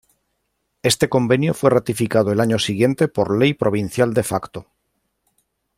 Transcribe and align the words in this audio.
Este 0.81 1.09
convenio 1.09 1.53
fue 1.53 1.69
ratificado 1.69 2.31
el 2.31 2.39
año 2.39 2.57
siguiente 2.57 3.07
por 3.07 3.37
ley 3.37 3.53
provincial 3.53 4.15
de 4.15 4.23
facto. 4.23 4.65